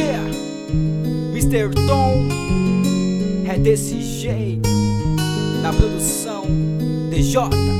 Mr. 0.00 1.70
Tom 1.86 2.26
é 3.48 3.56
desse 3.58 4.00
jeito. 4.00 4.68
Na 5.62 5.72
produção, 5.72 6.44
DJ. 7.10 7.74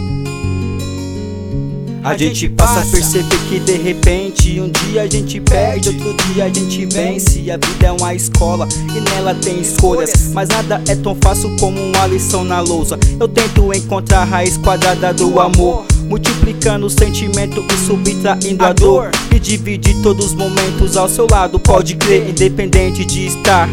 A 2.04 2.16
gente 2.16 2.50
passa 2.50 2.80
a 2.80 2.84
perceber 2.84 3.38
que 3.48 3.58
de 3.58 3.78
repente 3.78 4.60
um 4.60 4.70
dia 4.70 5.02
a 5.02 5.06
gente 5.06 5.40
perde, 5.40 5.88
outro 5.88 6.14
dia 6.34 6.44
a 6.44 6.48
gente 6.48 6.84
vence. 6.86 7.50
A 7.50 7.56
vida 7.56 7.86
é 7.86 7.92
uma 7.92 8.14
escola 8.14 8.68
e 8.94 9.00
nela 9.00 9.34
tem 9.34 9.60
escolhas, 9.60 10.30
mas 10.34 10.50
nada 10.50 10.82
é 10.86 10.94
tão 10.94 11.16
fácil 11.16 11.56
como 11.58 11.80
uma 11.80 12.06
lição 12.06 12.44
na 12.44 12.60
lousa. 12.60 12.98
Eu 13.18 13.26
tento 13.26 13.72
encontrar 13.72 14.20
a 14.20 14.24
raiz 14.24 14.56
quadrada 14.58 15.14
do 15.14 15.40
amor, 15.40 15.86
multiplicando 16.04 16.86
o 16.86 16.90
sentimento 16.90 17.64
e 17.72 17.86
subtraindo 17.86 18.64
a 18.64 18.72
dor. 18.72 19.10
E 19.34 19.38
dividir 19.38 20.00
todos 20.02 20.26
os 20.26 20.34
momentos 20.34 20.96
ao 20.96 21.08
seu 21.08 21.26
lado, 21.30 21.58
pode 21.58 21.96
crer, 21.96 22.30
independente 22.30 23.04
de 23.04 23.26
estar 23.26 23.68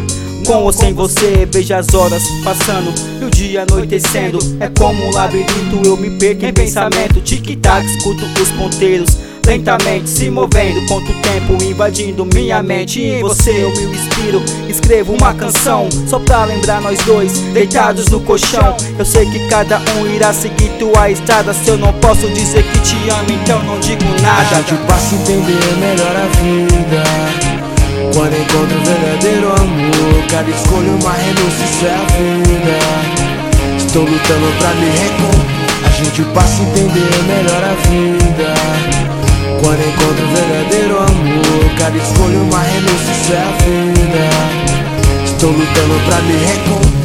com 0.46 0.64
ou 0.64 0.72
sem 0.72 0.92
você, 0.92 1.46
veja 1.50 1.78
as 1.78 1.94
horas 1.94 2.22
passando 2.42 2.92
e 3.20 3.24
o 3.24 3.30
dia 3.30 3.62
anoitecendo. 3.62 4.38
É 4.58 4.68
como 4.68 5.04
um 5.06 5.12
labirinto, 5.12 5.80
eu 5.84 5.96
me 5.96 6.10
perco 6.18 6.44
em 6.44 6.52
pensamento. 6.52 7.20
Tic-tac, 7.20 7.86
escuto 7.86 8.24
os 8.40 8.50
ponteiros 8.50 9.16
lentamente 9.46 10.08
se 10.08 10.30
movendo. 10.30 10.86
Conto 10.86 11.10
o 11.10 11.14
tempo 11.20 11.62
invadindo 11.64 12.24
minha 12.24 12.62
mente? 12.62 13.00
E 13.00 13.20
em 13.20 13.22
você 13.22 13.50
eu 13.50 13.70
me 13.70 13.96
inspiro, 13.96 14.42
escrevo 14.68 15.12
uma 15.12 15.34
canção 15.34 15.88
Só 16.06 16.18
pra 16.18 16.44
lembrar 16.44 16.80
nós 16.80 16.98
dois, 17.00 17.32
deitados 17.52 18.08
no 18.08 18.20
colchão. 18.20 18.76
Eu 18.98 19.04
sei 19.04 19.26
que 19.26 19.48
cada 19.48 19.80
um 19.96 20.06
irá 20.14 20.32
seguir 20.32 20.70
tua 20.78 21.10
estrada. 21.10 21.52
Se 21.52 21.68
eu 21.68 21.78
não 21.78 21.92
posso 21.94 22.28
dizer 22.28 22.62
que 22.64 22.78
te 22.80 22.96
amo, 23.10 23.30
então 23.30 23.62
não 23.64 23.78
digo 23.80 24.04
nada. 24.22 24.56
Gente 24.56 24.74
passa 24.86 25.14
a 25.14 25.18
entender 25.18 25.76
melhor 25.78 26.16
a 26.16 26.26
vida. 26.40 27.02
Quando 28.14 28.34
encontro 28.34 28.76
o 28.76 28.84
verdadeiro 28.84 29.46
amor 29.48 30.02
Cada 30.32 30.50
escolha 30.50 30.90
uma 30.90 31.12
renúncia, 31.12 31.64
isso 31.64 31.86
é 31.86 31.94
a 31.94 32.06
vida. 32.16 33.76
Estou 33.76 34.02
lutando 34.02 34.58
pra 34.58 34.70
me 34.74 34.88
recompor. 34.88 35.62
A 35.84 35.90
gente 35.90 36.22
passa 36.32 36.62
a 36.62 36.64
entender 36.64 37.22
melhor 37.26 37.62
a 37.62 37.74
vida 37.88 39.01
Quando 39.62 39.80
encontro 39.80 40.24
o 40.24 40.34
verdadeiro 40.34 40.98
amor 40.98 41.76
Cada 41.78 41.96
escolha 41.96 42.36
uma 42.36 42.58
renúncia, 42.58 43.12
isso 43.12 43.32
é 43.32 43.38
a 43.38 43.52
vida. 43.62 45.24
Estou 45.24 45.50
lutando 45.50 46.04
pra 46.04 46.20
me 46.22 46.34
recompor 46.34 47.01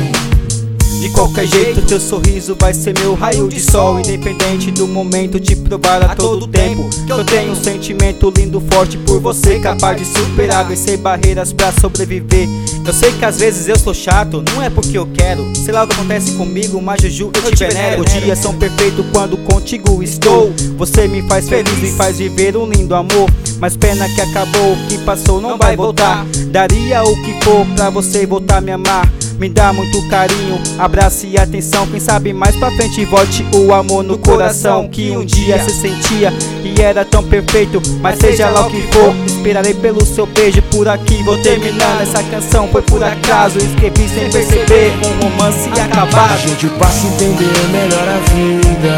de 1.07 1.13
qualquer 1.13 1.47
jeito, 1.47 1.81
teu 1.83 1.99
sorriso 1.99 2.55
vai 2.59 2.73
ser 2.73 2.93
meu 2.99 3.15
raio 3.15 3.47
de 3.47 3.59
sol. 3.59 3.99
Independente 3.99 4.71
do 4.71 4.87
momento, 4.87 5.39
te 5.39 5.55
provar 5.55 6.03
a 6.03 6.15
todo 6.15 6.47
tempo. 6.47 6.89
Que 7.05 7.11
eu 7.11 7.23
tenho 7.23 7.51
um 7.51 7.55
sentimento 7.55 8.31
lindo, 8.35 8.61
forte 8.71 8.97
por 8.97 9.19
você. 9.19 9.59
Capaz 9.59 9.97
de 9.97 10.05
superar, 10.05 10.65
vencer 10.65 10.97
barreiras 10.97 11.53
pra 11.53 11.71
sobreviver. 11.71 12.47
Eu 12.85 12.93
sei 12.93 13.11
que 13.11 13.25
às 13.25 13.39
vezes 13.39 13.67
eu 13.67 13.77
sou 13.77 13.93
chato, 13.93 14.43
não 14.53 14.61
é 14.61 14.69
porque 14.69 14.97
eu 14.97 15.07
quero. 15.07 15.45
Sei 15.55 15.73
lá 15.73 15.83
o 15.83 15.87
que 15.87 15.93
acontece 15.93 16.31
comigo, 16.33 16.81
mas 16.81 17.01
Juju 17.01 17.31
eu 17.43 17.51
te 17.51 17.65
venero. 17.65 18.03
Os 18.03 18.11
dias 18.11 18.39
são 18.39 18.53
perfeitos 18.55 19.05
quando 19.11 19.37
contigo 19.37 20.03
estou. 20.03 20.53
Você 20.77 21.07
me 21.07 21.21
faz 21.23 21.47
feliz, 21.47 21.77
me 21.79 21.91
faz 21.91 22.17
viver 22.17 22.55
um 22.57 22.69
lindo 22.69 22.95
amor. 22.95 23.29
Mas 23.59 23.75
pena 23.75 24.07
que 24.09 24.21
acabou, 24.21 24.73
o 24.73 24.87
que 24.87 24.97
passou 24.99 25.41
não 25.41 25.57
vai 25.57 25.75
voltar. 25.75 26.25
Daria 26.51 27.03
o 27.03 27.15
que 27.23 27.43
for 27.43 27.65
pra 27.75 27.89
você 27.89 28.25
voltar 28.25 28.57
a 28.57 28.61
me 28.61 28.71
amar. 28.71 29.09
Me 29.37 29.47
dá 29.49 29.71
muito 29.71 30.01
carinho, 30.09 30.59
abraço 30.79 31.27
e 31.27 31.37
atenção. 31.37 31.85
Quem 31.85 31.99
sabe 31.99 32.33
mais 32.33 32.55
pra 32.55 32.71
frente 32.71 33.05
volte 33.05 33.45
o 33.53 33.71
amor 33.71 34.03
no 34.03 34.17
coração 34.17 34.87
que 34.87 35.11
um 35.11 35.23
dia 35.23 35.63
se 35.63 35.69
sentia 35.69 36.33
e 36.63 36.81
era 36.81 37.05
tão 37.05 37.23
perfeito. 37.23 37.79
Mas 38.01 38.17
seja 38.17 38.49
lá 38.49 38.65
o 38.65 38.69
que 38.71 38.81
for, 38.91 39.15
esperarei 39.27 39.75
pelo 39.75 40.03
seu 40.03 40.25
beijo. 40.25 40.59
Por 40.63 40.87
aqui 40.87 41.21
vou 41.21 41.37
terminando. 41.37 42.01
Essa 42.01 42.23
canção 42.23 42.67
foi 42.69 42.81
por 42.81 43.03
acaso, 43.03 43.59
escrevi 43.59 44.09
sem 44.09 44.31
perceber. 44.31 44.93
Um 45.05 45.29
romance 45.29 45.69
acabado. 45.69 46.33
A 46.33 46.37
gente 46.37 46.67
passa 46.79 47.05
a 47.05 47.09
entender 47.11 47.67
melhor 47.71 48.07
a 48.09 48.17
vida. 48.33 48.97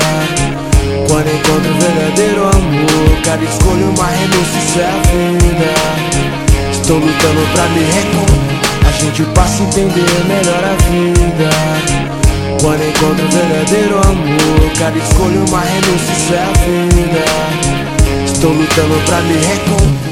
Quando 1.09 1.27
encontra 1.27 1.69
o 1.69 1.79
verdadeiro 1.79 2.43
amor, 2.43 3.21
cada 3.25 3.43
escolha 3.43 3.85
uma 3.85 4.05
renúncia, 4.05 4.57
isso 4.57 4.79
é 4.79 4.85
a 4.85 5.01
vida. 5.11 5.73
Estou 6.71 6.97
lutando 6.97 7.41
pra 7.53 7.67
me 7.69 7.83
recompor. 7.83 8.48
Gente 8.99 9.23
passa 9.33 9.63
a 9.63 9.65
entender 9.65 10.25
melhor 10.27 10.63
a 10.63 10.75
vida. 10.91 11.49
Quando 12.61 12.83
encontra 12.83 13.25
o 13.25 13.29
verdadeiro 13.29 13.97
amor 13.99 14.59
Cada 14.77 14.97
escolha 14.97 15.39
uma 15.47 15.61
renúncia, 15.61 16.13
isso 16.17 16.33
é 16.33 16.43
a 16.43 16.51
vida. 16.65 17.25
Estou 18.25 18.51
lutando 18.51 19.05
pra 19.05 19.21
me 19.21 19.33
recompor 19.33 20.08